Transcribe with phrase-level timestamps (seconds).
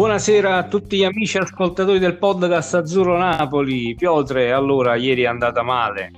[0.00, 3.94] Buonasera a tutti gli amici ascoltatori del podcast Azzurro Napoli.
[3.94, 6.10] Piotre, allora, ieri è andata male.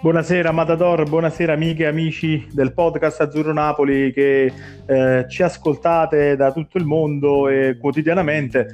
[0.00, 4.50] Buonasera Matador, buonasera amiche e amici del podcast Azzurro Napoli che
[4.86, 8.68] eh, ci ascoltate da tutto il mondo e quotidianamente.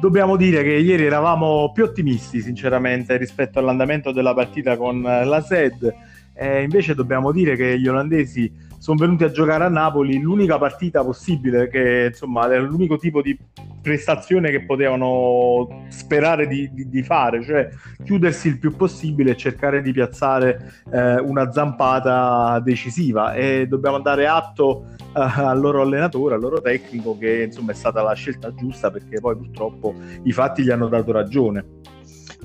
[0.00, 5.94] Dobbiamo dire che ieri eravamo più ottimisti sinceramente rispetto all'andamento della partita con la SED,
[6.32, 11.04] eh, invece dobbiamo dire che gli olandesi sono venuti a giocare a Napoli l'unica partita
[11.04, 13.36] possibile, che insomma era l'unico tipo di
[13.80, 17.68] prestazione che potevano sperare di, di, di fare, cioè
[18.04, 23.34] chiudersi il più possibile e cercare di piazzare eh, una zampata decisiva.
[23.34, 28.02] E dobbiamo dare atto eh, al loro allenatore, al loro tecnico, che insomma è stata
[28.02, 31.76] la scelta giusta perché poi purtroppo i fatti gli hanno dato ragione.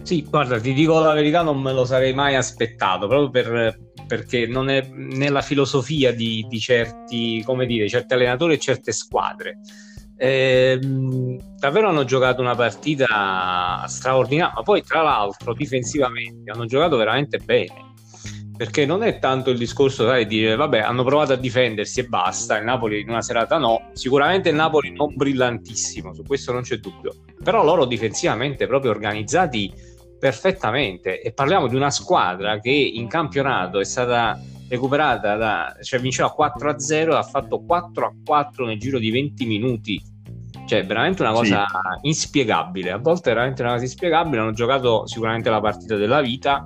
[0.02, 4.48] Sì, guarda, ti dico la verità, non me lo sarei mai aspettato, proprio per, perché
[4.48, 9.60] non è nella filosofia di, di certi, come dire, certi allenatori e certe squadre.
[10.16, 17.40] Eh, davvero hanno giocato una partita straordinaria, ma poi tra l'altro difensivamente hanno giocato veramente
[17.40, 17.92] bene.
[18.56, 22.58] Perché non è tanto il discorso di dire vabbè, hanno provato a difendersi e basta.
[22.58, 23.90] Il Napoli in una serata no.
[23.94, 27.16] Sicuramente il Napoli non brillantissimo, su questo non c'è dubbio.
[27.44, 29.74] Però loro difensivamente proprio organizzati
[30.24, 31.20] perfettamente.
[31.20, 36.80] E parliamo di una squadra che in campionato è stata recuperata da, cioè vinceva 4
[36.80, 40.02] 0 e ha fatto 4 4 nel giro di 20 minuti.
[40.66, 42.08] Cioè veramente una cosa sì.
[42.08, 42.92] inspiegabile.
[42.92, 44.40] A volte è veramente una cosa inspiegabile.
[44.40, 46.66] Hanno giocato sicuramente la partita della vita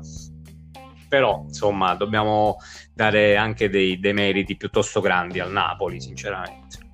[1.09, 2.57] però insomma dobbiamo
[2.93, 6.85] dare anche dei, dei meriti piuttosto grandi al Napoli sinceramente.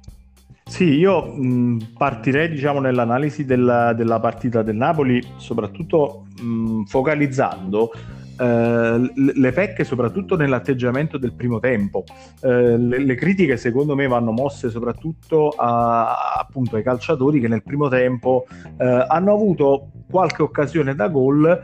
[0.66, 7.91] Sì, io mh, partirei diciamo, nell'analisi della, della, partita del Napoli, soprattutto mh, focalizzando
[8.39, 12.03] eh, le pecche soprattutto nell'atteggiamento del primo tempo.
[12.41, 17.90] Eh, le, critiche secondo me vanno mosse soprattutto a, appunto ai calciatori che nel primo
[17.90, 18.45] tempo
[18.78, 21.63] eh, hanno avuto qualche occasione da gol,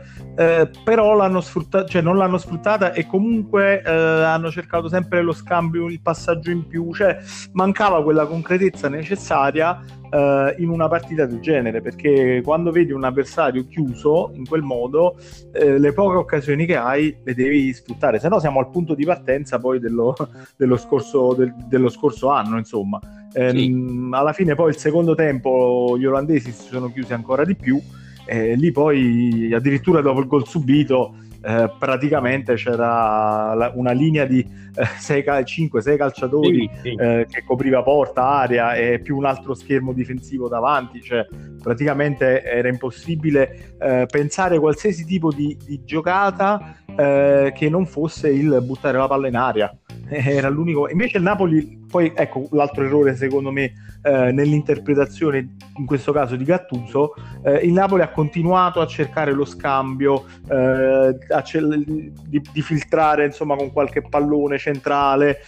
[0.82, 6.00] però l'hanno sfruttata, cioè non l'hanno sfruttata e comunque hanno cercato sempre lo scambio, il
[6.00, 7.16] passaggio in più, cioè
[7.52, 13.66] mancava quella concretezza necessaria uh, in una partita del genere, perché quando vedi un avversario
[13.66, 15.16] chiuso in quel modo,
[15.52, 19.04] eh, le poche occasioni che hai le devi sfruttare, se no siamo al punto di
[19.04, 20.14] partenza poi dello,
[20.56, 22.98] dello, scorso, del, dello scorso anno, insomma.
[23.32, 24.08] Eh, sì.
[24.10, 27.80] Alla fine poi il secondo tempo gli olandesi si sono chiusi ancora di più,
[28.26, 34.40] e lì poi addirittura dopo il gol subito eh, praticamente c'era la, una linea di
[34.40, 36.94] eh, 5-6 calciatori sì, sì.
[36.94, 41.26] Eh, che copriva porta, area e più un altro schermo difensivo davanti, cioè
[41.62, 48.60] praticamente era impossibile eh, pensare qualsiasi tipo di, di giocata eh, che non fosse il
[48.62, 49.74] buttare la palla in aria.
[50.18, 50.88] Era l'unico.
[50.88, 53.72] Invece il Napoli, poi ecco l'altro errore secondo me
[54.02, 59.44] eh, nell'interpretazione, in questo caso di Gattuso, eh, il Napoli ha continuato a cercare lo
[59.44, 65.38] scambio, eh, cel- di, di, filtrare insomma con qualche pallone centrale.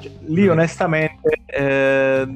[0.00, 0.50] Cioè, lì mm.
[0.50, 2.26] onestamente, eh,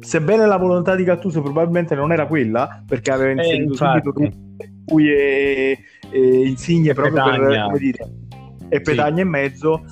[0.00, 4.12] sebbene la volontà di Gattuso probabilmente non era quella, perché aveva eh, inserito subito
[4.86, 5.78] lui e,
[6.10, 7.38] e Insigne proprio Petagna.
[7.38, 8.10] per come dire,
[8.68, 9.22] e Petagna sì.
[9.22, 9.84] in mezzo.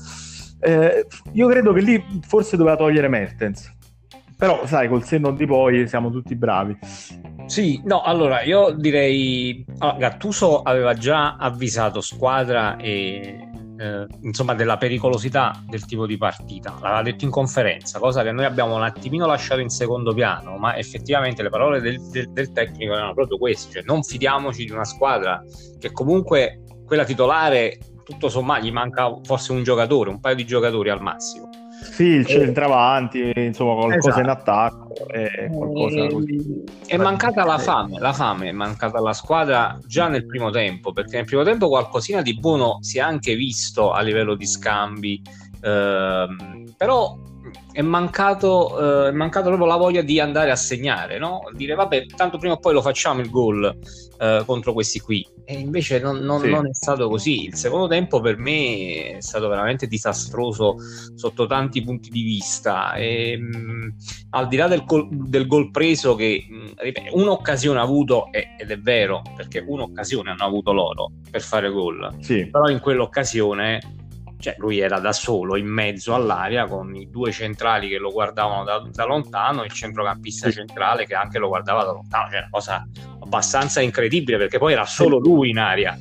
[0.61, 3.77] Eh, io credo che lì forse doveva togliere Mertens
[4.39, 6.79] però, sai, col senno di poi siamo tutti bravi.
[7.47, 9.65] Sì, no, allora io direi.
[9.79, 16.79] Allora, Gattuso aveva già avvisato squadra e eh, insomma della pericolosità del tipo di partita.
[16.81, 20.77] L'aveva detto in conferenza, cosa che noi abbiamo un attimino lasciato in secondo piano, ma
[20.77, 24.85] effettivamente le parole del, del, del tecnico erano proprio queste: cioè non fidiamoci di una
[24.85, 25.43] squadra
[25.81, 27.77] che comunque quella titolare,
[28.09, 32.27] tutto sommato, gli manca forse un giocatore, un paio di giocatori al massimo sì, il
[32.27, 34.21] centravanti, insomma, qualcosa esatto.
[34.21, 35.09] in attacco.
[35.09, 36.65] E qualcosa così.
[36.87, 41.17] È mancata la fame, la fame è mancata alla squadra già nel primo tempo, perché
[41.17, 45.23] nel primo tempo qualcosina di buono si è anche visto a livello di scambi,
[45.63, 47.17] ehm, però
[47.73, 51.43] è mancato, eh, è mancato proprio la voglia di andare a segnare, no?
[51.53, 53.77] Dire vabbè, tanto prima o poi lo facciamo il gol
[54.19, 55.27] eh, contro questi qui.
[55.45, 56.51] E invece non, non, sì.
[56.51, 57.45] non, è stato così.
[57.45, 60.77] Il secondo tempo per me è stato veramente disastroso
[61.15, 62.95] sotto tanti punti di vista.
[62.95, 63.89] E, mh, mm,
[64.31, 68.71] al di là del, gol, del gol preso, che mh, ripeto, un'occasione ha avuto, ed
[68.71, 72.17] è vero, perché un'occasione hanno avuto loro per fare gol.
[72.21, 72.47] Sì.
[72.51, 73.98] Però in quell'occasione
[74.39, 78.65] cioè lui era da solo in mezzo all'area con i due centrali che lo guardavano
[78.65, 82.87] da, da lontano, il centrocampista centrale che anche lo guardava da lontano, cioè una cosa
[83.21, 85.99] abbastanza incredibile perché poi era solo lui in aria.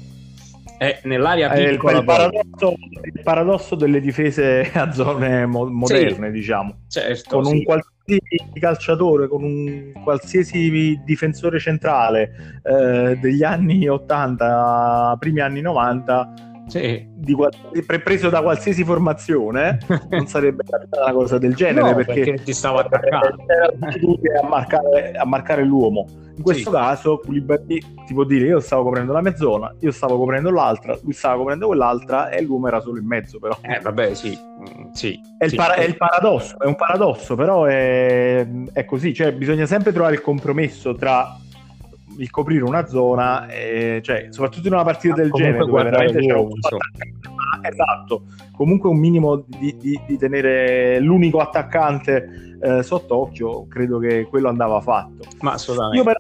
[0.78, 2.06] è nell'area il, piccola il poi.
[2.06, 2.74] paradosso,
[3.04, 6.82] il paradosso delle difese a zone mo- moderne, diciamo.
[6.88, 7.54] Certo, Con sì.
[7.56, 16.34] un qualsiasi calciatore, con un qualsiasi difensore centrale eh, degli anni 80, primi anni 90,
[16.68, 17.08] Sì.
[17.34, 17.52] qual-
[17.86, 19.78] pre- preso da qualsiasi formazione,
[20.10, 23.44] non sarebbe capitata una cosa del genere No, perché, perché ti stava attaccando.
[23.48, 26.06] era a marcare, a marcare l'uomo.
[26.38, 26.76] In questo Sì.
[26.76, 31.14] caso, Koulibaly ti può dire: Io stavo coprendo la mezzona, io stavo coprendo l'altra, lui
[31.14, 33.40] stava coprendo quell'altra, e l'uomo era solo in mezzo.
[33.40, 34.38] Però Eh, vabbè, sì.
[34.38, 35.20] Mm, sì.
[35.38, 39.14] è, il para- è il paradosso, è un paradosso, però è, è così.
[39.16, 41.36] Cioè, bisogna sempre trovare il compromesso tra
[42.18, 46.20] il coprire una zona, e, cioè, soprattutto in una partita del Comunque genere, dove veramente
[46.28, 46.82] c'è un insomma.
[47.62, 48.24] esatto,
[48.56, 54.82] comunque un minimo di, di- di tenere l'unico attaccante eh, sott'occhio, credo che quello andava
[54.82, 55.24] fatto.
[55.42, 55.98] Ma assolutamente.
[55.98, 56.18] Io però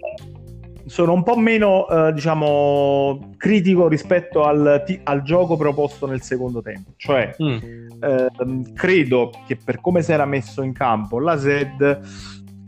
[0.85, 6.91] sono un po' meno, eh, diciamo, critico rispetto al, al gioco proposto nel secondo tempo.
[6.95, 7.57] Cioè, Mm.
[7.99, 11.99] ehm, credo che per come si era messo in campo la Zed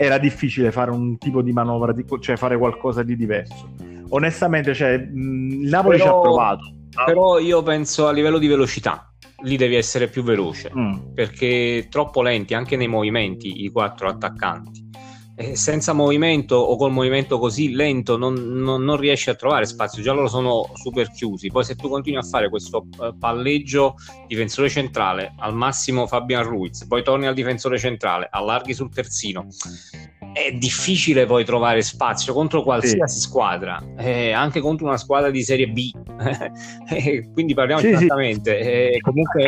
[0.02, 3.70] era difficile fare un tipo di manovra, di- cioè fare qualcosa di diverso.
[4.12, 6.74] Onestamente, cioè, il Napoli Però- ci ha provato.
[7.06, 9.14] Però io penso a livello di velocità,
[9.44, 10.72] lì devi essere più veloce.
[10.76, 10.94] Mm.
[11.14, 14.88] perché troppo lenti anche nei movimenti i quattro attaccanti.
[15.54, 20.12] Senza movimento o col movimento così lento non, non- non riesci a trovare spazio, già
[20.12, 21.48] loro sono super chiusi.
[21.48, 23.96] Poi se tu continui a fare questo eh, palleggio
[24.28, 29.48] difensore centrale, al massimo Fabian Ruiz, poi torni al difensore centrale, allarghi sul terzino,
[30.34, 35.68] è difficile poi trovare spazio contro qualsiasi squadra, eh, anche contro una squadra di Serie
[35.68, 35.92] B.
[36.92, 37.94] Eh, Quindi parliamo Sì, sì.
[37.94, 38.58] esattamente.
[38.60, 39.48] eh, comunque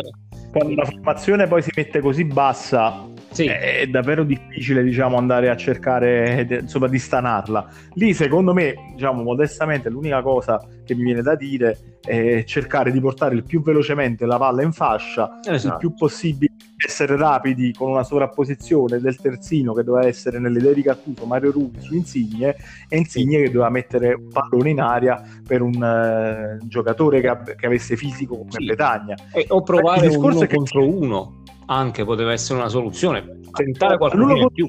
[0.52, 3.46] Quando la formazione poi si mette così bassa, sì.
[3.46, 7.66] è davvero difficile diciamo, andare a cercare insomma, di stanarla.
[7.94, 13.00] Lì, secondo me, diciamo modestamente, l'unica cosa che mi viene da dire è cercare di
[13.00, 15.78] portare il più velocemente la palla in fascia, il Esatto.
[15.78, 16.52] più possibile
[16.84, 21.52] essere rapidi con una sovrapposizione del terzino che doveva essere nelle idee di Cattuso, Mario
[21.52, 22.56] Rubio su Insigne
[22.88, 27.54] e Insigne che doveva mettere un pallone in aria per un eh, giocatore che, ab-
[27.54, 28.64] che avesse fisico come Sì.
[28.66, 29.14] Petagna.
[29.32, 33.38] Eh, o provare Il uno che- contro uno anche poteva essere una soluzione.
[33.52, 34.66] Tentare qualcosa L'uno in più.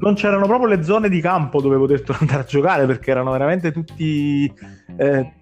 [0.00, 3.72] Non c'erano proprio le zone di campo dove poter andare a giocare perché erano veramente
[3.72, 4.52] tutti,
[4.96, 5.32] eh,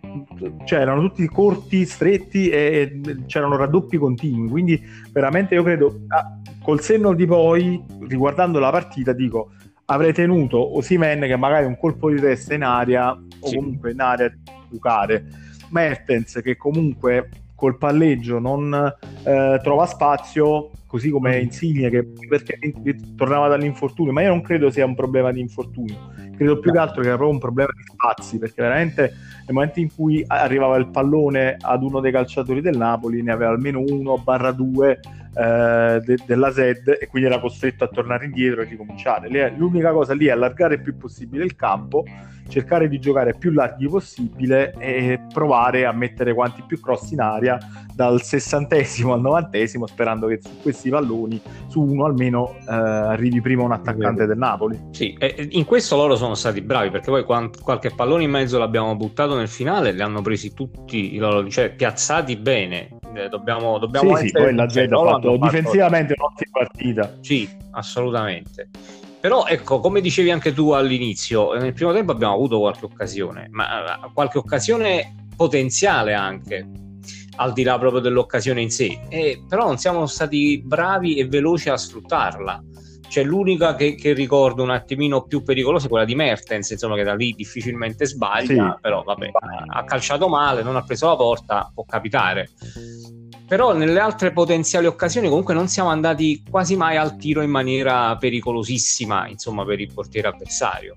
[0.65, 4.49] cioè erano tutti corti, stretti e c'erano raddoppi continui.
[4.49, 9.51] Quindi veramente io credo, ah, col senno di poi, riguardando la partita, dico
[9.87, 13.57] avrei tenuto Osimen che magari un colpo di testa in aria o Sì.
[13.57, 15.27] comunque in aria di bucare.
[15.71, 18.73] Mertens che comunque col palleggio non
[19.25, 21.43] eh, trova spazio, così come Mm.
[21.45, 22.59] Insigne che perché
[23.17, 27.01] tornava dall'infortunio, ma io non credo sia un problema di infortunio, credo più che altro
[27.01, 30.89] che era proprio un problema di spazi, perché veramente nel momento in cui arrivava il
[30.89, 35.01] pallone ad uno dei calciatori del Napoli ne aveva almeno uno barra due
[35.35, 39.31] eh, de- della Zed e quindi era costretto a tornare indietro e ricominciare.
[39.57, 42.05] L'unica cosa lì è allargare il più possibile il campo,
[42.49, 47.59] cercare di giocare più larghi possibile e provare a mettere quanti più cross in aria
[47.95, 50.51] dal sessantesimo al novantesimo sperando che su
[50.83, 55.17] questi palloni su uno almeno eh, arrivi prima un attaccante del Napoli Sì,
[55.51, 59.37] in questo loro sono stati bravi perché poi quan- qualche pallone in mezzo l'abbiamo buttato
[59.37, 62.99] nel finale, li hanno presi tutti, i loro, cioè piazzati bene.
[63.15, 67.17] Eh, dobbiamo dobbiamo sì sì essere poi la Z sinceri, ha fatto difensivamente un'ottima partita
[67.21, 68.71] Sì, assolutamente.
[69.21, 74.11] Però ecco, come dicevi anche tu all'inizio, nel primo tempo abbiamo avuto qualche occasione, ma
[74.13, 76.67] qualche occasione potenziale anche,
[77.37, 79.01] al di là proprio dell'occasione in sé.
[79.09, 82.63] Eh, però non siamo stati bravi e veloci a sfruttarla.
[83.09, 87.03] Cioè, l'unica che, che ricordo un attimino più pericolosa è quella di Mertens, insomma, che
[87.03, 88.81] da lì difficilmente sbaglia, Sì.
[88.81, 89.31] però vabbè,
[89.69, 92.49] ha- calciato male, non ha preso la porta, può capitare
[93.47, 98.17] però nelle altre potenziali occasioni comunque non siamo andati quasi mai al tiro in maniera
[98.17, 100.97] pericolosissima insomma per il portiere avversario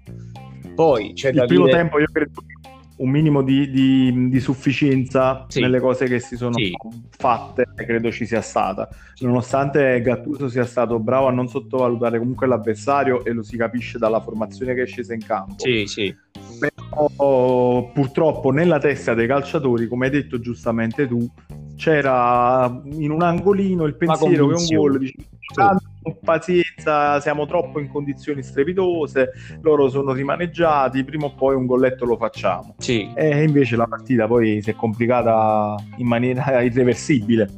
[0.74, 2.55] poi c'è da il primo dire tempo io credo che
[2.98, 5.60] un minimo di, di- di sufficienza Sì.
[5.60, 6.72] nelle cose che si sono Sì.
[7.10, 8.88] fatte credo ci sia stata
[9.20, 14.22] nonostante Gattuso sia stato bravo a non sottovalutare comunque l'avversario e lo si capisce dalla
[14.22, 16.16] formazione che è scesa in campo sì sì
[16.60, 21.28] però purtroppo nella testa dei calciatori, come hai detto giustamente tu,
[21.76, 25.12] c'era in un angolino il pensiero che un gol
[25.54, 25.84] "Tanto,
[26.26, 32.18] pazienza, siamo troppo in condizioni strepitose, loro sono rimaneggiati, prima o poi un golletto lo
[32.18, 32.76] facciamo.
[32.80, 37.50] sì E invece la partita poi si è complicata in maniera irreversibile.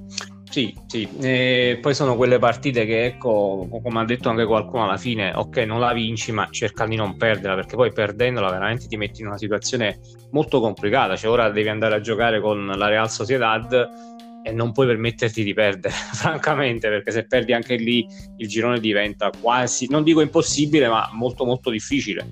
[0.49, 4.97] Sì, Sì, e poi sono quelle partite che, ecco, come ha detto anche qualcuno alla
[4.97, 8.97] fine, ok, non la vinci, ma cerca di non perderla, perché poi perdendola veramente ti
[8.97, 9.99] metti in una situazione
[10.31, 11.15] molto complicata.
[11.15, 14.15] Cioè, ora devi andare a giocare con la Real Sociedad
[14.47, 19.29] e non puoi permetterti di perdere, francamente, perché se perdi anche lì il girone diventa
[19.29, 22.25] quasi, non dico impossibile, ma molto molto difficile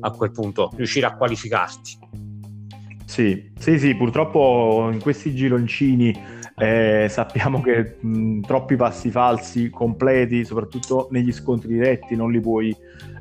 [0.00, 1.98] a quel punto riuscire a qualificarti.
[3.06, 6.14] Sì, sì, sì, purtroppo in questi gironcini
[6.56, 12.76] eh, sappiamo che mh, troppi passi falsi completi, soprattutto negli scontri diretti, non li puoi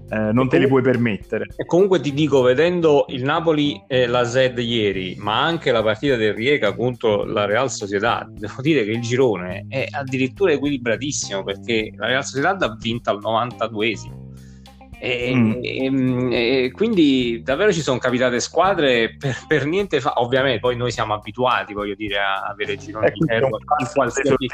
[0.10, 1.48] eh, non te li puoi permettere.
[1.56, 6.16] E comunque ti dico, vedendo il Napoli e la Zed ieri, ma anche la partita
[6.16, 11.92] del Rieca contro la Real Sociedad, devo dire che il girone è addirittura equilibratissimo perché
[11.96, 14.25] la Real Sociedad ha vinto al 92esimo
[15.06, 16.32] e, mm.
[16.32, 20.14] e, e, quindi davvero ci sono capitate squadre per, per, niente fa.
[20.16, 24.48] Ovviamente, poi noi siamo abituati, voglio dire, a avere gironi di ferro in qualsiasi,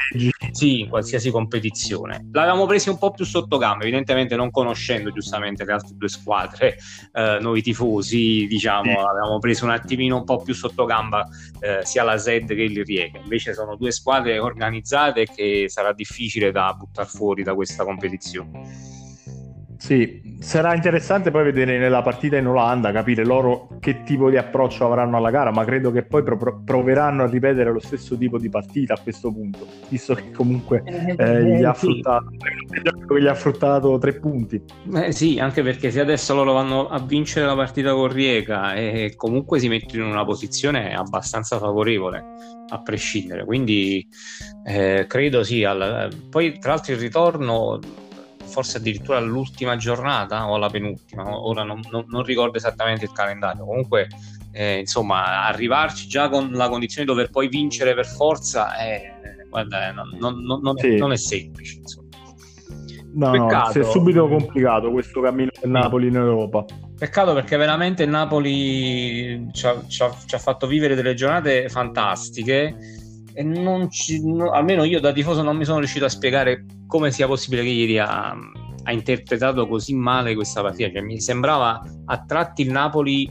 [0.50, 2.28] sì, in qualsiasi competizione.
[2.32, 6.76] L'avevamo presi un po' più sotto gamba, evidentemente non conoscendo giustamente le altre due squadre,
[7.12, 8.96] eh, noi tifosi, diciamo, sì.
[8.98, 11.26] avevamo preso un attimino un po' più sotto gamba
[11.60, 13.18] eh, sia la Zed che il Riega.
[13.18, 19.01] Invece sono due squadre organizzate che sarà difficile da buttare fuori da questa competizione.
[19.82, 24.86] Sì, sarà interessante poi vedere nella partita in Olanda, capire loro che tipo di approccio
[24.86, 28.48] avranno alla gara, ma credo che poi pro- proveranno a ripetere lo stesso tipo di
[28.48, 32.26] partita a questo punto, visto che comunque eh, eh gli, ha fruttato,
[33.18, 34.62] gli, ha fruttato, tre punti.
[34.94, 39.14] Eh, sì, anche perché se adesso loro vanno a vincere la partita con Riega e
[39.16, 42.24] comunque si mettono in una posizione abbastanza favorevole
[42.68, 44.06] a prescindere, quindi
[44.64, 45.64] eh, credo sì.
[45.64, 46.08] Alla...
[46.30, 47.80] Poi tra l'altro il ritorno
[48.52, 53.64] forse addirittura all'ultima giornata o alla penultima, ora non, non, non ricordo esattamente il calendario.
[53.64, 54.08] Comunque,
[54.52, 59.88] eh, insomma, arrivarci già con la condizione di dover poi vincere per forza, eh, guarda,
[59.88, 60.96] eh, non, sì.
[60.96, 61.78] non, è semplice.
[61.78, 62.10] Insomma.
[63.14, 63.78] No, Peccato.
[63.78, 66.64] no, è subito complicato questo cammino del Napoli in Europa.
[66.98, 71.68] Peccato perché veramente il Napoli ci ha, ci, ha, ci ha, fatto vivere delle giornate
[71.68, 72.76] fantastiche
[73.34, 77.10] e non ci, no, almeno io da tifoso non mi sono riuscito a spiegare come
[77.10, 78.36] sia possibile che ieri ha,
[78.82, 80.90] ha interpretato così male questa partita.
[80.90, 83.30] Cioè, mi sembrava a tratti il Napoli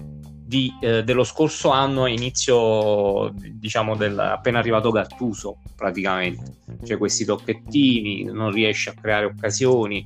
[0.52, 8.26] di, eh, dello scorso anno inizio diciamo del, appena arrivato Gattuso praticamente cioè questi tocchettini
[8.26, 10.06] non riesce a creare occasioni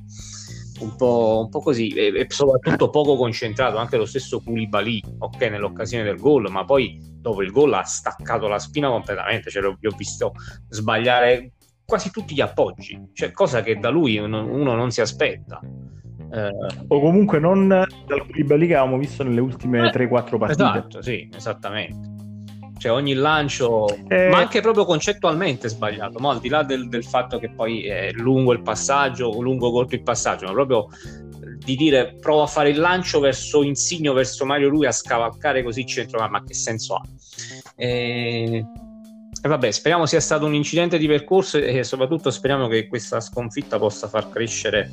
[0.80, 5.40] un po', un po così e, e, soprattutto poco concentrato anche lo stesso Koulibaly ok
[5.42, 9.76] nell'occasione del gol ma poi dopo il gol ha staccato la spina completamente cioè l'ho,
[9.78, 10.32] l'ho visto
[10.68, 11.52] sbagliare
[11.84, 15.60] quasi tutti gli appoggi cioè cosa che da lui uno, uno non si aspetta.
[16.32, 16.50] Eh,
[16.88, 20.50] o comunque non dal Koulibaly che avevamo visto nelle ultime eh, 3-4 partite.
[20.50, 22.15] esatto sì esattamente
[22.78, 24.28] cioè ogni lancio, eh...
[24.28, 28.10] ma anche proprio concettualmente sbagliato, ma al di là del, del, fatto che poi è
[28.12, 30.88] lungo il passaggio, lungo corto il passaggio, ma proprio
[31.58, 35.86] di dire provo a fare il lancio verso Insigno, verso Mario Lui a scavalcare così
[35.86, 37.02] centro, ma che senso ha?
[37.74, 38.64] E...
[39.42, 43.78] e vabbè, speriamo sia stato un incidente di percorso e soprattutto speriamo che questa sconfitta
[43.78, 44.90] possa far crescere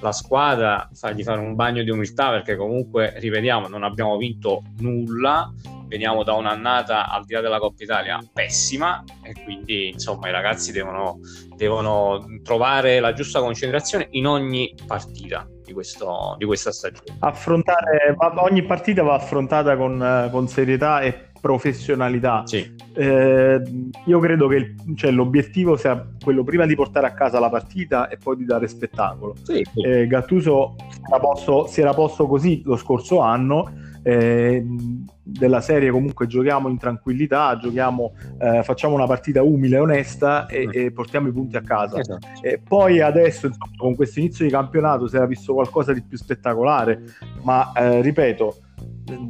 [0.00, 5.50] la squadra, fargli fare un bagno di umiltà perché comunque, ripetiamo, non abbiamo vinto nulla
[5.86, 10.72] veniamo da un'annata al di là della Coppa Italia pessima e quindi insomma i ragazzi
[10.72, 11.18] devono,
[11.56, 17.16] devono trovare la giusta concentrazione in ogni partita di, questo, di questa stagione.
[17.20, 22.42] Affrontare, ogni partita va affrontata con, con serietà e professionalità.
[22.44, 22.74] Sì.
[22.94, 23.62] Eh,
[24.06, 28.16] io credo che cioè, l'obiettivo sia quello prima di portare a casa la partita e
[28.16, 29.36] poi di dare spettacolo.
[29.42, 29.80] Sì, sì.
[29.80, 33.70] Eh, Gattuso si era, posto, si era posto così lo scorso anno
[34.02, 34.64] eh,
[35.28, 40.70] della serie comunque giochiamo in tranquillità, giochiamo, eh, facciamo una partita umile onesta e, mm.
[40.72, 41.98] e, portiamo i punti a casa.
[41.98, 42.28] Esatto.
[42.40, 46.16] E poi adesso insomma, con questo inizio di campionato si era visto qualcosa di più
[46.16, 47.02] spettacolare,
[47.42, 48.56] ma eh, ripeto,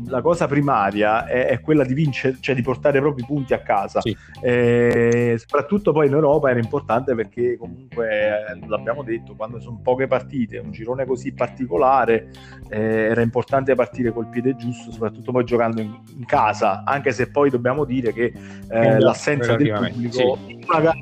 [0.06, 4.00] la cosa primaria è, è, quella di vincere, cioè di portare i punti a casa.
[4.00, 4.16] Sì.
[4.40, 10.06] E soprattutto poi in Europa era importante perché comunque eh, l'abbiamo detto, quando sono poche
[10.06, 12.30] partite, un girone così particolare,
[12.68, 17.30] eh, era importante partire col piede giusto, soprattutto poi giocando in, in casa, anche se
[17.30, 18.33] poi dobbiamo dire che
[18.68, 20.59] eh, l'assenza del pubblico sì.
[20.66, 20.92] gara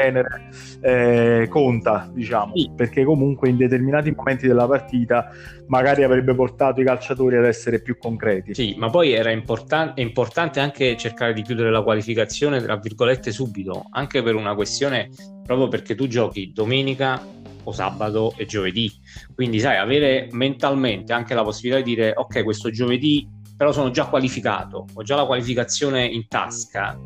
[0.00, 0.48] genere
[0.80, 2.70] eh, conta, diciamo, sì.
[2.74, 5.30] perché comunque in determinati momenti della partita
[5.66, 8.54] magari avrebbe portato i calciatori ad essere più concreti.
[8.54, 13.86] Sì, ma poi era importan- importante anche cercare di chiudere la qualificazione, tra virgolette, subito,
[13.90, 15.10] anche per una questione,
[15.44, 17.20] proprio perché tu giochi domenica
[17.62, 18.90] o sabato e giovedì.
[19.34, 24.06] Quindi, sai, avere mentalmente anche la possibilità di dire, ok, questo giovedì però sono già
[24.06, 26.98] qualificato, ho già la qualificazione in tasca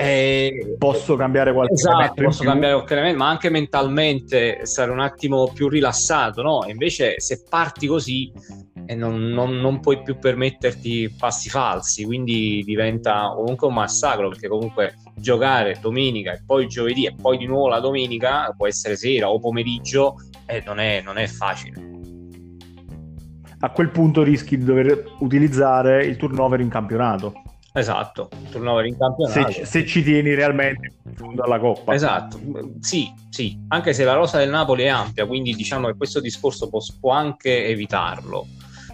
[0.00, 5.50] eh, posso cambiare qualche esatto, posso cambiare qualche elemento, ma anche mentalmente stare un attimo
[5.52, 6.64] più rilassato, no?
[6.68, 8.32] Invece se parti così
[8.86, 14.48] e non, non, non, puoi più permetterti passi falsi, quindi diventa comunque un massacro perché
[14.48, 19.30] comunque giocare domenica e poi giovedì e poi di nuovo la domenica può essere sera
[19.30, 20.16] o pomeriggio
[20.46, 21.88] e non è, non è facile.
[23.60, 27.34] A quel punto rischi di dover utilizzare il turnover in campionato.
[27.80, 29.52] Esatto, turnover in campionato.
[29.52, 31.94] Se, se ci tieni realmente in fondo alla Coppa.
[31.94, 32.38] Esatto,
[32.80, 36.68] sì, sì, anche se la rosa del Napoli è ampia, quindi diciamo che questo discorso
[36.68, 38.46] può, può anche evitarlo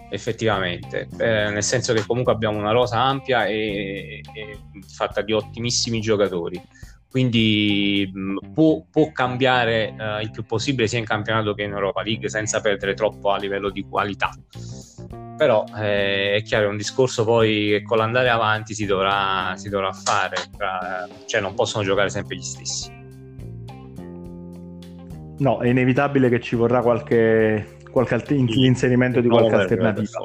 [0.09, 5.99] effettivamente, eh, nel senso che comunque abbiamo una rosa ampia e, e fatta di ottimissimi
[5.99, 6.61] giocatori.
[7.09, 12.03] Quindi mh, può, può, cambiare eh, il più possibile sia in campionato che in Europa
[12.03, 14.31] League senza perdere troppo a livello di qualità.
[15.37, 19.69] Però eh, è chiaro, è un discorso poi che con l'andare avanti si dovrà, si
[19.69, 22.91] dovrà fare, tra, cioè non possono giocare sempre gli stessi.
[25.39, 30.19] No, è inevitabile che ci vorrà qualche qualche alt- l'inserimento di qualche alternativa.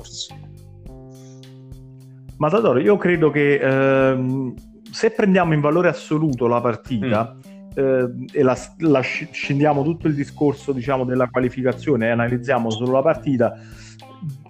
[2.37, 4.55] Matador, io credo che ehm,
[4.91, 7.79] se prendiamo in valore assoluto la partita mm.
[7.79, 13.03] eh, e la, la, scendiamo tutto il discorso diciamo, della qualificazione e analizziamo solo la
[13.03, 13.55] partita,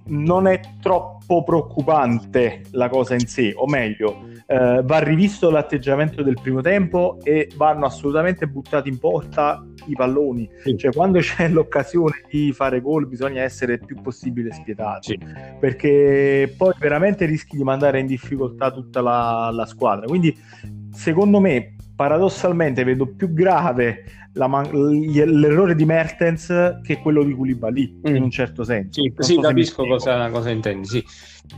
[0.06, 6.38] non è troppo preoccupante la cosa in sé, o meglio, eh, va rivisto l'atteggiamento del
[6.40, 10.49] primo tempo e vanno assolutamente buttati in porta i palloni.
[10.62, 10.76] Sì.
[10.76, 15.56] Cioè, quando c'è l'occasione di fare gol, bisogna essere il più possibile spietati, sì.
[15.59, 20.06] perché poi veramente rischi di mandare in difficoltà tutta la, la squadra.
[20.06, 20.37] Quindi,
[20.93, 24.05] secondo me, paradossalmente vedo più grave
[24.49, 28.15] man- l'errore di Mertens che quello di Koulibaly mm.
[28.17, 29.01] in un certo senso.
[29.03, 30.87] Sì, sì so capisco cosa, cosa, intendi.
[30.87, 31.05] Sì.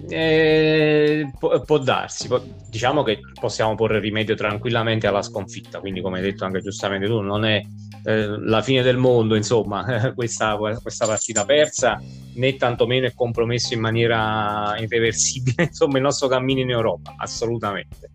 [0.09, 2.29] Eh, può, darsi,
[2.69, 7.21] diciamo che possiamo porre rimedio tranquillamente alla sconfitta, quindi come hai detto anche giustamente tu,
[7.21, 7.63] non è
[8.05, 12.01] eh, la fine del mondo, insomma, questa, questa partita persa
[12.35, 18.11] né tantomeno è compromesso in maniera irreversibile insomma, il nostro cammino in Europa, assolutamente.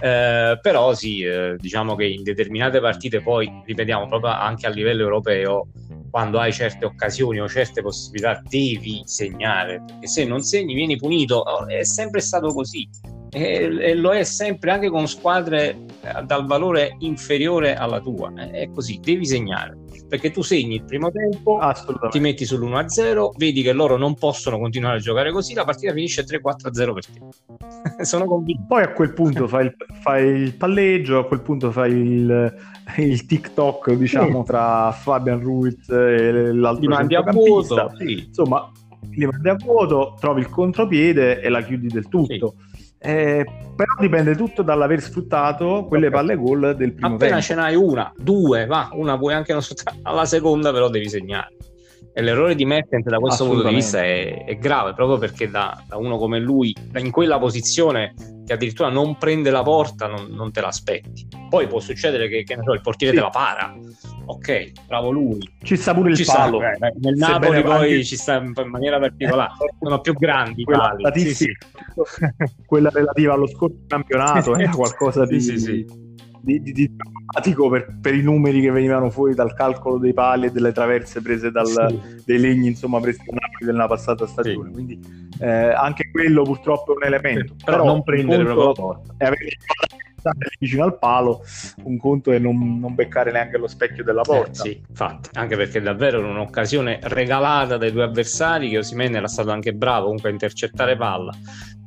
[0.00, 5.02] Eh, però sì, eh, diciamo che in determinate partite poi, ripetiamo, proprio anche a livello
[5.02, 5.66] europeo,
[6.14, 11.23] quando hai certe occasioni o certe possibilità devi segnare, perché se non segni vieni punito,
[11.32, 12.88] oh, è sempre stato così
[13.30, 18.32] e, lo è sempre anche con squadre eh, dal valore inferiore alla tua.
[18.34, 21.58] È così, devi segnare perché tu segni il primo tempo,
[22.10, 26.24] ti metti sull'1-0, vedi che loro non possono continuare a giocare così, la partita finisce
[26.24, 28.04] 3-4-0 per te.
[28.04, 28.64] Sono convinto.
[28.68, 32.54] Poi a quel punto fai il, fai il palleggio, a quel punto fai il,
[32.98, 34.46] il TikTok, diciamo, sì.
[34.46, 38.24] tra Fabian Ruiz e l'altro Li mandi a vuoto, sì.
[38.26, 38.70] Insomma,
[39.10, 42.54] li mandi a vuoto, trovi il contropiede e la chiudi del tutto.
[42.58, 42.72] Sì
[43.06, 43.44] eh,
[43.76, 46.18] però dipende tutto dall'aver sfruttato quelle okay.
[46.18, 47.42] palle gol del primo Appena tempo.
[47.42, 51.54] ce n'hai una, due, va, una puoi anche non sfruttare, alla seconda però devi segnare.
[52.16, 55.82] E l'errore di Mertens da questo punto di vista è, è grave, proprio perché da,
[55.88, 58.14] da, uno come lui, in quella posizione
[58.46, 61.26] che addirittura non prende la porta, non, non te l'aspetti.
[61.50, 63.18] Poi può succedere che, che so, il portiere sì.
[63.18, 63.74] te la para,
[64.26, 65.40] ok, bravo lui.
[65.60, 66.60] Ci sta pure il ci palo.
[66.60, 68.04] Sta, eh, nel Napoli poi anche...
[68.04, 71.04] ci sta in maniera particolare, sono più grandi i pali.
[71.18, 71.56] Sì, sì.
[72.64, 75.40] Quella relativa allo scorso campionato era qualcosa di...
[75.40, 76.03] Sì, sì
[76.44, 80.46] di, di, di drammatico per, per, i numeri che venivano fuori dal calcolo dei pali
[80.46, 82.22] e delle traverse prese dal, sì.
[82.24, 84.68] dei legni insomma presi da Napoli nella passata stagione.
[84.68, 84.74] Sì.
[84.74, 85.00] Quindi
[85.40, 87.54] eh, anche quello purtroppo è un elemento.
[87.64, 89.14] Però, però non prendere proprio la porta.
[89.16, 89.48] È avere
[90.58, 91.42] vicino al palo,
[91.84, 94.62] un conto è non, non beccare neanche lo specchio della porta.
[94.62, 99.28] Eh, sì, infatti, anche perché davvero era un'occasione regalata dai due avversari che Osimene era
[99.28, 101.32] stato anche bravo comunque a intercettare palla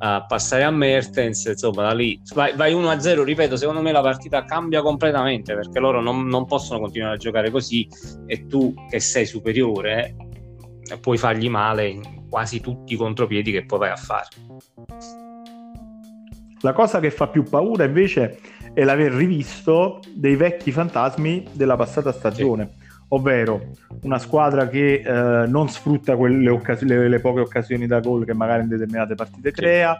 [0.00, 4.44] a passare a Mertens, insomma da lì vai, vai 1-0, ripeto, secondo me la partita
[4.44, 7.88] cambia completamente perché loro non, non, possono continuare a giocare così
[8.26, 10.14] e tu che sei superiore
[10.88, 14.28] eh, puoi fargli male in quasi tutti i contropiedi che poi vai a fare.
[16.60, 18.38] La cosa che fa più paura invece
[18.74, 22.68] è l'aver rivisto dei vecchi fantasmi della passata stagione.
[22.78, 23.70] Sì ovvero
[24.02, 28.34] una squadra che eh, non sfrutta quelle occas- le, le, poche occasioni da gol che
[28.34, 29.98] magari in determinate partite crea,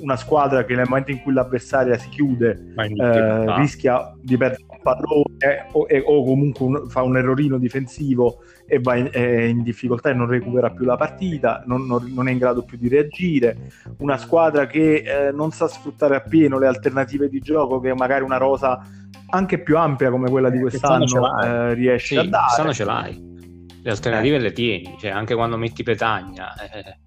[0.00, 4.78] una squadra che nel momento in cui l'avversaria si chiude eh, rischia di perdere un
[4.82, 9.62] pallone o, e, o comunque un, fa un errorino difensivo e va in, eh, in,
[9.62, 12.88] difficoltà e non recupera più la partita, non, non, non, è in grado più di
[12.88, 18.24] reagire, una squadra che eh, non sa sfruttare appieno le alternative di gioco che magari
[18.24, 18.80] una rosa
[19.28, 22.44] anche più ampia come quella di quest'anno eh, riesci sì, a dare.
[22.44, 23.34] Quest'anno ce l'hai,
[23.82, 24.40] le alternative eh.
[24.40, 26.98] le tieni, cioè anche quando metti Petagna, eh,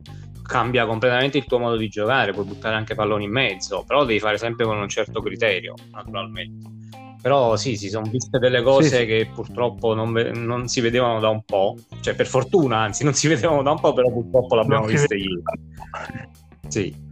[0.49, 4.19] cambia completamente il tuo modo di giocare, puoi buttare anche palloni in mezzo, però devi
[4.19, 6.67] fare sempre con un certo criterio, naturalmente.
[7.21, 9.05] Però sì, si sono viste delle cose sì, sì.
[9.05, 13.27] che purtroppo non, non, si vedevano da un po', cioè per fortuna anzi non si
[13.27, 15.43] vedevano da un po', però purtroppo l'abbiamo vista ieri.
[16.67, 17.07] Sì.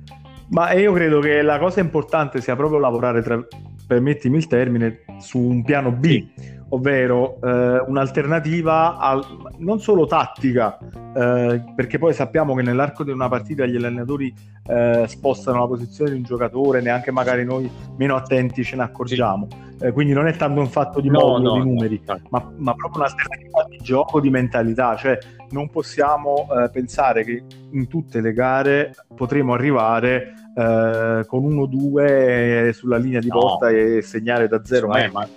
[0.50, 3.39] Ma io credo che la cosa importante sia proprio lavorare, tra,
[3.86, 6.26] permettimi il termine, su un piano B.
[6.36, 9.23] Sì ovvero eh, un'alternativa al,
[9.58, 10.77] non solo tattica,
[11.15, 14.34] eh, perché poi sappiamo che nell'arco di una partita gli allenatori
[14.67, 19.47] eh, spostano la posizione di un giocatore, neanche magari noi meno attenti ce ne accorgiamo.
[19.49, 19.86] Sì.
[19.86, 22.19] Eh, quindi non è tanto un fatto di modulo, no, no, di numeri, no.
[22.30, 24.95] ma, ma, proprio un'alternativa di gioco, di mentalità.
[24.95, 25.17] Cioè
[25.51, 32.97] non possiamo eh, pensare che in tutte le gare potremo arrivare eh, con 1-2 sulla
[32.97, 34.91] linea di porta e segnare da zero.
[34.91, 35.27] Cioè, ma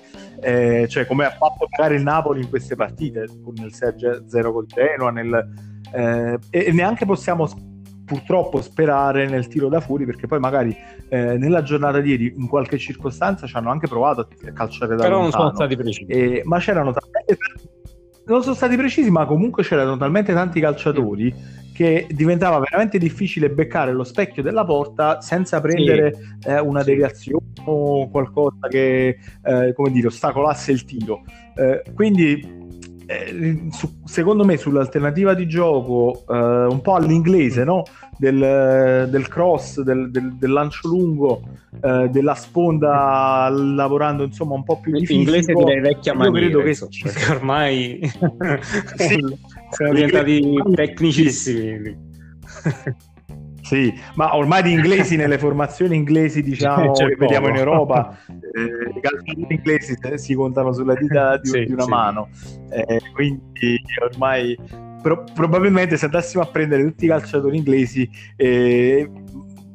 [0.40, 4.66] eh, cioè come ha fatto magari il Napoli in queste partite, con il 6-0 col
[4.66, 5.48] Genoa, nel,
[5.92, 7.48] eh, e neanche possiamo
[8.04, 10.76] purtroppo sperare nel tiro da fuori perché poi magari
[11.08, 15.02] eh, nella giornata di ieri in qualche circostanza ci hanno anche provato a calciare da
[15.04, 15.44] però lontano.
[15.44, 17.38] non sono stati precisi ma c'erano talmente
[18.32, 23.48] non sono stati precisi ma comunque c'erano talmente tanti calciatori mm che diventava veramente difficile
[23.48, 26.48] beccare lo specchio della porta senza prendere sì.
[26.48, 31.22] eh, una deviazione o qualcosa che eh, come dire, ostacolasse il tiro.
[31.54, 32.68] Eh, quindi
[33.10, 37.82] eh, su, secondo me sull'alternativa di gioco eh, un po' all'inglese no?
[38.16, 41.42] del, del cross, del, del, del, lancio lungo,
[41.82, 46.86] eh, della sponda lavorando insomma un po' più di Inglese direi vecchia maniera, Io credo
[46.86, 47.02] che ci...
[47.02, 48.00] perché ormai
[48.94, 49.36] sì,
[49.70, 52.08] siamo diventati tecnicissimi.
[53.70, 59.00] Sì, ma ormai di inglesi nelle formazioni inglesi, diciamo, che vediamo in Europa, eh, i
[59.00, 61.88] calciatori inglesi si contano sulla dita di, sì, di una sì.
[61.88, 62.28] mano.
[62.68, 64.58] Eh, quindi ormai
[65.00, 69.08] pro- probabilmente se andassimo a prendere tutti i calciatori inglesi eh,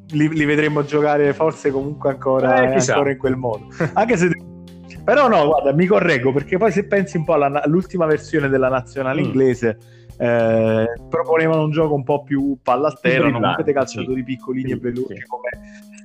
[0.09, 3.67] li, li, vedremmo giocare forse comunque ancora, eh, ancora in quel modo.
[3.93, 4.29] Anche se
[5.05, 8.67] però no, guarda, mi correggo perché poi se pensi un po' alla, all'ultima versione della
[8.67, 9.23] nazionale mm.
[9.23, 9.77] inglese,
[10.17, 14.23] eh, proponevano un gioco un po' più palla a terra, non avete calciatori sì.
[14.23, 15.25] piccolini sì, e veloci sì.
[15.27, 15.49] come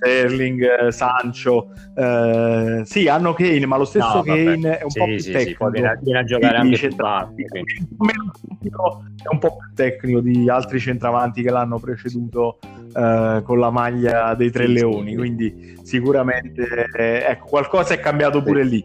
[0.01, 1.69] Sterling, eh, Sancho.
[1.95, 5.69] Eh, sì, hanno Kane, ma lo stesso no, Kane è un po' più tecnico.
[5.71, 7.45] viene a giocare anche centravanti.
[7.45, 12.59] È un po' più tecnico di altri centravanti che l'hanno preceduto
[12.95, 18.65] eh, con la maglia dei Tre Leoni, quindi sicuramente eh, ecco, qualcosa è cambiato pure
[18.65, 18.83] lì.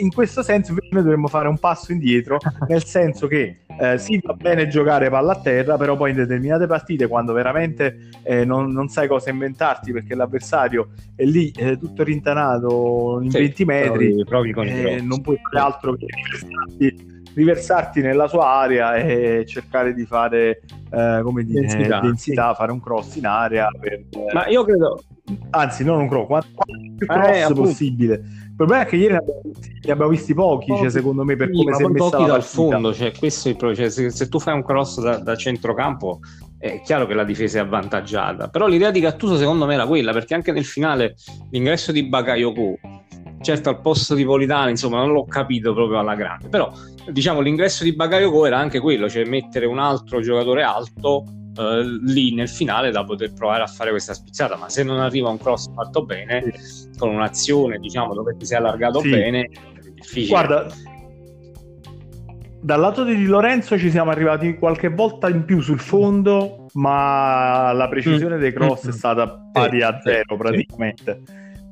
[0.00, 4.34] in questo senso noi dovremmo fare un passo indietro, nel senso che eh, sì, va
[4.34, 8.88] bene giocare palla a terra, però poi in determinate partite, quando veramente eh, non, non,
[8.88, 14.52] sai cosa inventarti perché l'avversario è lì eh, tutto rintanato in sì, 20 metri, provi,
[14.52, 20.04] provi eh, non puoi fare altro che riversarti, riversarti, nella sua area e cercare di
[20.06, 22.56] fare eh, come dire, densità, densità sì.
[22.56, 23.68] fare un cross in area.
[23.78, 25.02] Per, Ma io credo,
[25.50, 26.48] anzi, non un cross, quanto
[26.96, 28.22] più cross eh, possibile
[28.54, 30.82] il problema è che ieri ne abbiamo visti pochi, pochi.
[30.82, 32.94] Cioè, secondo me, per sì, come si è messa pochi dal fondo.
[32.94, 33.82] Cioè, questo è il problema.
[33.82, 36.20] Cioè, se, se, tu fai un cross da, da, centrocampo,
[36.56, 38.50] è chiaro che la difesa è avvantaggiata.
[38.50, 41.16] Però l'idea di Gattuso, secondo me, era quella, perché anche nel finale
[41.50, 42.78] l'ingresso di Bakayoko,
[43.40, 46.48] certo al posto di Politano, insomma, non l'ho capito proprio alla grande.
[46.48, 46.72] Però,
[47.10, 51.24] diciamo, l'ingresso di Bakayoko era anche quello, cioè mettere un altro giocatore alto
[51.56, 54.56] uh, lì nel finale da poter provare a fare questa spizzata.
[54.56, 56.88] Ma se non arriva un cross fatto bene, sì.
[56.96, 59.10] con un'azione diciamo dove ti sei allargato sì.
[59.10, 60.28] bene, è difficile.
[60.28, 60.66] Guarda,
[62.64, 67.72] dal lato di Di Lorenzo ci siamo arrivati qualche volta in più sul fondo, ma
[67.72, 68.40] la precisione mm.
[68.40, 68.88] dei cross mm.
[68.88, 71.20] è stata pari a zero praticamente.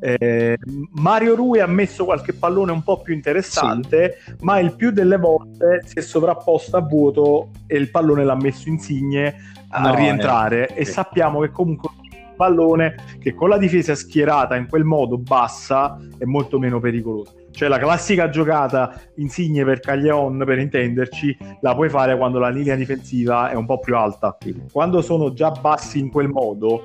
[0.05, 0.59] Eh,
[0.95, 4.35] Mario Rui ha messo qualche pallone un po' più interessante, sì.
[4.41, 8.69] ma il più delle volte si è sovrapposto a vuoto e il pallone l'ha messo
[8.69, 9.35] insigne
[9.73, 10.93] a no, rientrare eh, e sì.
[10.93, 16.25] sappiamo che comunque un pallone che con la difesa schierata in quel modo bassa è
[16.25, 17.35] molto meno pericoloso.
[17.51, 22.75] Cioè la classica giocata insigne per Caglion, per intenderci, la puoi fare quando la linea
[22.77, 24.37] difensiva è un po' più alta.
[24.71, 26.85] Quando sono già bassi in quel modo,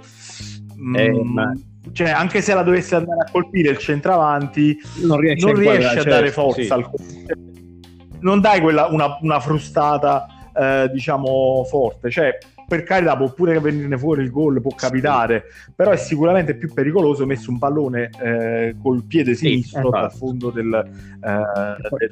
[0.95, 5.45] eh, mh, mm, cioè, anche se la dovesse andare a colpire il centravanti, non riesce,
[5.45, 6.71] non riesce a dare certo, forza sì.
[6.71, 6.89] al
[8.19, 12.09] non dai quella, una, una frustata, eh, diciamo, forte.
[12.09, 12.37] Cioè,
[12.67, 17.25] per carità può pure venirne fuori il gol, può capitare, però è sicuramente più pericoloso
[17.25, 22.09] messo un pallone eh, col piede sinistro sì, dal fondo del, eh,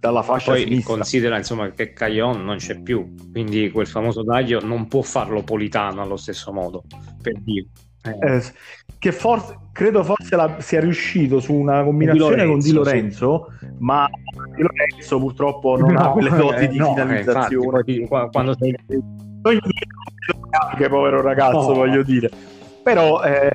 [0.00, 0.94] dalla fascia poi sinistra.
[0.94, 6.02] considera insomma che Caglion non c'è più, quindi quel famoso taglio non può farlo Politano
[6.02, 6.82] allo stesso modo,
[7.22, 7.68] per dire.
[8.04, 8.34] Eh.
[8.34, 8.42] Eh,
[8.98, 13.52] che forse, credo forse la, sia riuscito su una combinazione Di Lorenzo, con Di Lorenzo,
[13.60, 13.66] sì.
[13.78, 14.08] ma
[14.56, 17.82] Di Lorenzo purtroppo non no, ha quelle doti di no, finalizzazione.
[17.86, 18.76] Infatti, quando sei
[20.50, 21.74] anche povero ragazzo, oh.
[21.74, 22.30] voglio dire.
[22.82, 23.50] Però eh,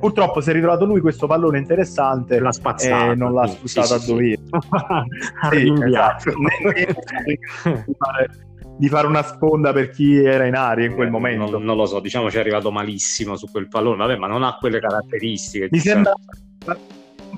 [0.00, 3.94] purtroppo si è ritrovato lui questo pallone interessante l'ha spazzato, e non l'ha sfruttato sì,
[3.94, 4.40] a dovere.
[5.50, 5.52] Sì.
[5.58, 6.32] sì, esatto.
[8.76, 11.50] di, fare, una sponda per chi era in aria in quel eh, momento.
[11.50, 14.42] Non, non, lo so, diciamo ci è arrivato malissimo su quel pallone, vabbè, ma non
[14.42, 15.68] ha quelle caratteristiche.
[15.70, 16.14] Mi sembra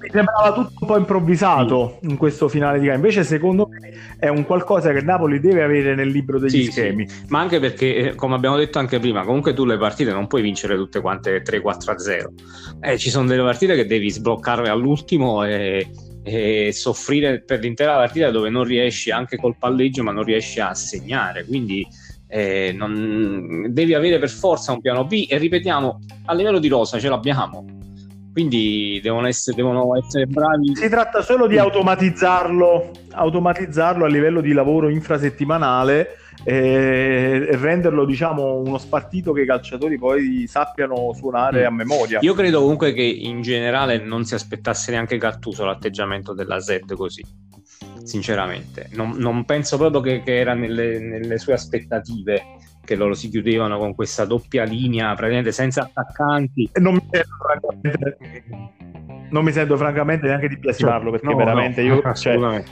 [0.05, 2.97] mi sembrava tutto un po' improvvisato in questo finale di gara.
[2.97, 7.09] Invece, secondo me, è un qualcosa che Napoli deve avere nel libro degli sì, schemi.
[7.09, 7.25] Sì.
[7.29, 10.43] Ma anche perché, eh, come abbiamo detto anche prima, comunque tu le partite non puoi
[10.43, 12.27] vincere tutte quante 3-4-0.
[12.81, 15.89] Eh, ci sono delle partite che devi sbloccarle all'ultimo e,
[16.23, 20.75] e soffrire per l'intera partita dove non riesci anche col palleggio, ma non riesci a
[20.75, 21.45] segnare.
[21.45, 21.87] Quindi.
[22.27, 26.99] Eh, non, devi avere per forza un piano B e ripetiamo a livello di rosa
[26.99, 27.65] ce l'abbiamo
[28.35, 30.75] quindi devono essere, devono essere bravi.
[30.75, 38.77] Si tratta solo di automatizzarlo, automatizzarlo a livello di lavoro infrasettimanale e renderlo diciamo uno
[38.79, 41.67] spartito che i calciatori poi sappiano suonare mm.
[41.67, 42.19] a memoria.
[42.23, 47.25] Io credo comunque che in generale non si aspettasse neanche Gattuso l'atteggiamento della Z così.
[48.03, 52.43] Sinceramente, non, non penso proprio che, che era nelle, nelle sue aspettative
[52.85, 56.71] che loro si chiudevano con questa doppia linea praticamente senza attaccanti.
[56.81, 58.19] Non mi francamente,
[59.35, 62.65] non mi sento francamente neanche di biasimarlo perché no, veramente no, io cioè, vorrei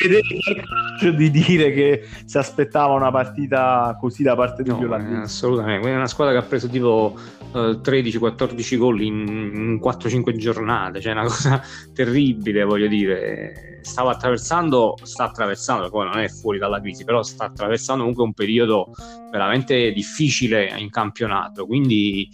[0.00, 5.22] vedere di dire che si aspettava una partita così da parte di no, Violandini.
[5.22, 7.18] Assolutamente, è una squadra che ha preso tipo
[7.52, 11.60] eh, 13-14 gol in, in 4-5 giornate, cioè una cosa
[11.92, 17.46] terribile, voglio dire stava attraversando, sta attraversando, poi non è fuori dalla crisi, però sta
[17.46, 18.92] attraversando comunque un periodo
[19.32, 21.66] veramente difficile in campionato.
[21.66, 22.28] Quindi,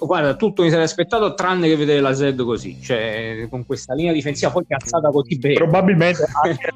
[0.00, 4.12] guarda, tutto mi sarei aspettato tranne che vedere la Z così, cioè con questa linea
[4.12, 5.54] difensiva poi piazzata così bene.
[5.54, 6.68] Probabilmente anche,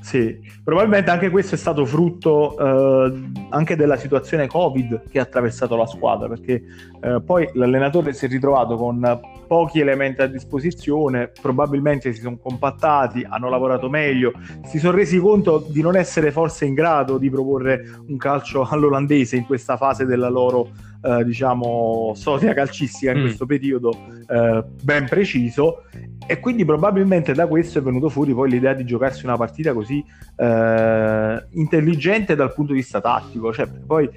[0.00, 5.76] sì, probabilmente anche questo è stato frutto eh, anche della situazione Covid che ha attraversato
[5.76, 6.62] la squadra, perché
[7.00, 13.26] eh, poi l'allenatore si è ritrovato con pochi elementi a disposizione, probabilmente si sono compattati,
[13.28, 14.30] hanno lavorato meglio,
[14.64, 19.34] si sono resi conto di non essere forse in grado di proporre un calcio all'olandese
[19.34, 20.70] in questa fase della loro
[21.02, 23.22] eh, diciamo storia calcistica in mm.
[23.22, 23.90] questo periodo
[24.28, 25.84] eh, ben preciso
[26.26, 30.04] e quindi probabilmente da questo è venuto fuori poi l'idea di giocarsi una partita così
[30.36, 34.08] eh, intelligente dal punto di vista tattico, cioè poi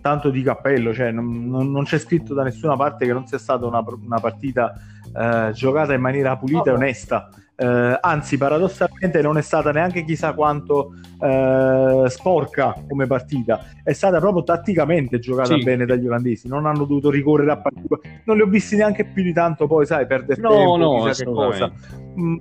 [0.00, 3.38] tanto di cappello, cioè, non, non, non, c'è scritto da nessuna parte che non sia
[3.38, 4.72] stata una, una partita
[5.16, 7.28] eh, giocata in maniera pulita oh, e onesta.
[7.56, 14.18] Eh, anzi, paradossalmente non è stata neanche chissà quanto eh, sporca come partita, è stata
[14.18, 15.62] proprio tatticamente giocata sì.
[15.62, 16.48] bene dagli olandesi.
[16.48, 19.66] Non hanno dovuto ricorrere a particolari, non li ho visti neanche più di tanto.
[19.66, 21.70] Poi, sai, perdere no, tempo, no, chissà che cosa.
[22.18, 22.36] Mm,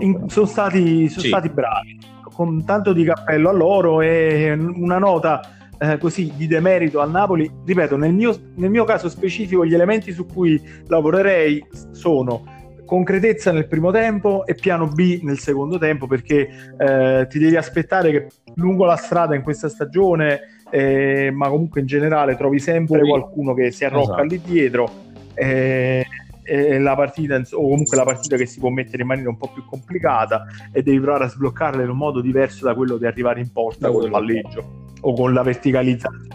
[0.00, 1.28] in, sono, stati, sono sì.
[1.28, 1.98] stati bravi
[2.32, 5.40] con tanto di cappello a loro e una nota
[5.82, 7.50] eh, così di demerito al Napoli.
[7.64, 13.66] Ripeto, nel mio, nel mio caso specifico, gli elementi su cui lavorerei sono concretezza nel
[13.66, 18.84] primo tempo e piano B nel secondo tempo perché eh, ti devi aspettare che lungo
[18.84, 20.40] la strada in questa stagione
[20.70, 24.24] eh, ma comunque in generale trovi sempre qualcuno che si arrocca esatto.
[24.24, 24.90] lì dietro
[25.32, 26.04] eh,
[26.42, 29.50] e la partita o comunque la partita che si può mettere in maniera un po'
[29.54, 33.40] più complicata e devi provare a sbloccarla in un modo diverso da quello di arrivare
[33.40, 36.30] in porta col palleggio o con la verticalizzazione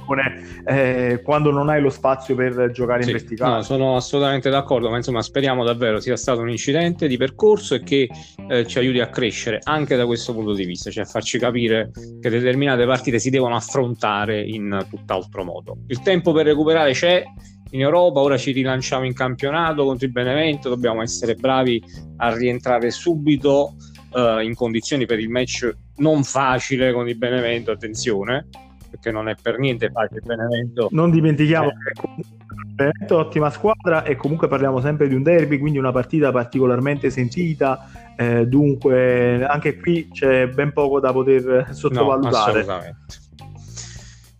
[0.65, 3.56] eh, quando non hai lo spazio per giocare sì, in verticale.
[3.56, 7.84] No, sono assolutamente d'accordo, ma insomma speriamo davvero sia stato un incidente di percorso e
[7.84, 8.10] che
[8.47, 11.91] eh, ci aiuti a crescere anche da questo punto di vista, cioè a farci capire
[12.21, 15.77] che determinate partite si devono affrontare in tutt'altro modo.
[15.88, 17.23] Il tempo per recuperare c'è
[17.71, 21.84] in Europa, ora ci rilanciamo in campionato contro il Benevento, dobbiamo essere bravi
[22.17, 23.75] a rientrare subito
[24.12, 28.48] uh, in condizioni per il match non facile con il Benevento, attenzione,
[28.89, 30.88] perché non è per niente facile il Benevento.
[30.91, 31.72] Non dimentichiamo eh.
[31.72, 32.36] che
[32.76, 37.10] Benevento è ottima squadra e comunque parliamo sempre di un derby, quindi una partita particolarmente
[37.10, 42.63] sentita, eh, dunque anche qui c'è ben poco da poter sottovalutare.
[42.65, 42.82] No,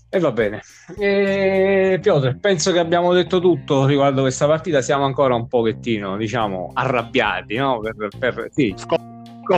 [0.10, 0.62] e va bene.
[0.98, 4.82] E, Piotr, penso che abbiamo detto tutto riguardo questa partita.
[4.82, 7.80] Siamo ancora un pochettino, diciamo, arrabbiati, no?
[7.80, 8.74] Per, per, sì.
[8.76, 9.07] Scop-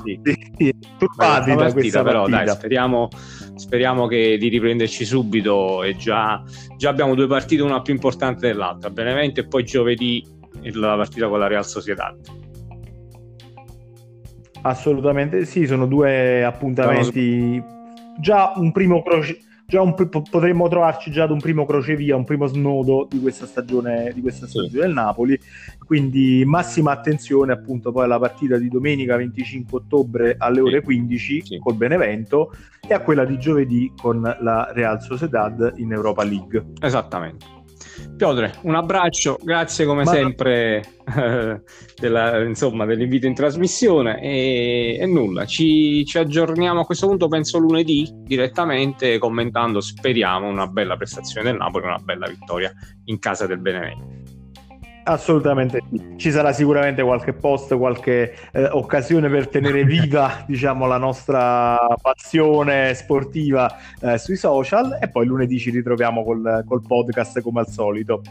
[0.04, 0.76] sì.
[0.98, 3.08] turbati da questa però dai, speriamo,
[3.56, 6.42] speriamo che di riprenderci subito e già,
[6.78, 10.26] già abbiamo due partite, una più importante dell'altra, Benevento e poi giovedì
[10.74, 12.18] la partita con la Real Sociedad.
[14.62, 17.64] Assolutamente sì, sono due appuntamenti,
[18.20, 22.48] già un primo croce già un, potremmo trovarci già ad un primo crocevia, un primo
[22.48, 24.78] snodo di questa stagione, di questa stagione sì.
[24.78, 25.40] del Napoli.
[25.86, 31.58] Quindi massima attenzione appunto poi alla partita di domenica 25 ottobre alle ore 15 sì.
[31.60, 32.52] col Benevento
[32.86, 36.72] e a quella di giovedì con la Real Sociedad in Europa League.
[36.82, 37.59] Esattamente.
[38.16, 40.12] Piotre, un abbraccio, grazie come Ma...
[40.12, 40.84] sempre
[41.16, 41.62] eh,
[42.00, 47.58] della, insomma, dell'invito in trasmissione e, e nulla, ci, ci, aggiorniamo a questo punto penso
[47.60, 52.72] lunedì direttamente commentando, speriamo, una bella prestazione del Napoli, una bella vittoria
[53.06, 54.19] in casa del Benevento.
[55.10, 56.14] Assolutamente sì.
[56.18, 62.94] Ci sarà sicuramente qualche post, qualche eh, occasione per tenere viva diciamo, la nostra passione
[62.94, 68.22] sportiva eh, sui social e poi lunedì ci ritroviamo col, col podcast come al solito.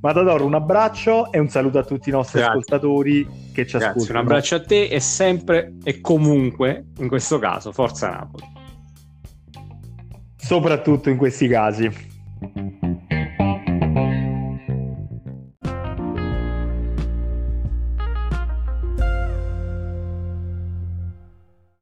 [0.00, 2.58] Matador, un abbraccio e un saluto a tutti i nostri Grazie.
[2.58, 4.20] ascoltatori che ci Grazie, ascoltano.
[4.20, 8.44] Un abbraccio a te e sempre e comunque, in questo caso, Forza Napoli.
[10.36, 12.07] Soprattutto in questi casi.